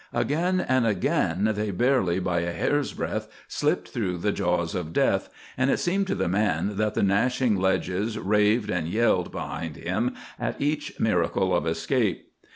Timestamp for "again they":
0.87-1.69